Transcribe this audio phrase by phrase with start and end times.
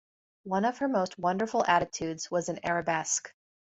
[0.45, 3.35] One of her most wonderful attitudes was an arabesque.